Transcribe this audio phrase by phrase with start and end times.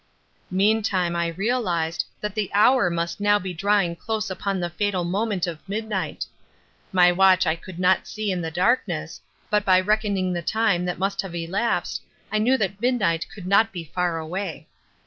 [0.49, 5.45] Meantime I realized that the hour must now be drawing close upon the fatal moment
[5.45, 6.25] of midnight.
[6.91, 10.97] My watch I could not see in the darkness, but by reckoning the time that
[10.97, 12.01] must have elapsed
[12.31, 14.67] I knew that midnight could not be far away.